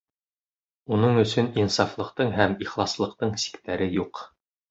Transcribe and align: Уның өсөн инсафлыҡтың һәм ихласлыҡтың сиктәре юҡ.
Уның 0.95 1.19
өсөн 1.23 1.49
инсафлыҡтың 1.63 2.33
һәм 2.39 2.57
ихласлыҡтың 2.67 3.37
сиктәре 3.45 3.93
юҡ. 4.01 4.27